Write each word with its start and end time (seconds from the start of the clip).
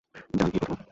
যা, 0.33 0.45
গিয়ে 0.45 0.61
কথা 0.61 0.73
বল। 0.73 0.81